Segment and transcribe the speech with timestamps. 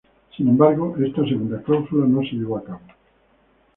[0.35, 2.81] Sin embargo, esta segunda clausula no se llevó a cabo.